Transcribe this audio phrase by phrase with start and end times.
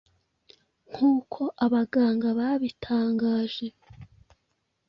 [0.91, 3.67] Nk’uko abaganga babitangaje,